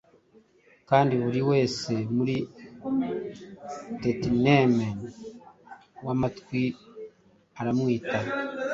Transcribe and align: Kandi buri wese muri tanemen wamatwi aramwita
Kandi 0.89 1.13
buri 1.23 1.41
wese 1.49 1.91
muri 2.15 2.35
tanemen 4.21 4.97
wamatwi 6.05 6.61
aramwita 7.59 8.19